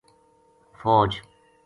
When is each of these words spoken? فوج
فوج 0.81 1.21